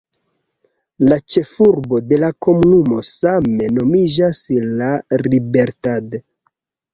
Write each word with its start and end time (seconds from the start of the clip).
La 1.09 1.17
ĉefurbo 1.33 1.99
de 2.11 2.19
la 2.23 2.29
komunumo 2.45 2.97
same 3.11 3.69
nomiĝas 3.77 4.41
La 4.81 4.89
Libertad. 5.29 6.19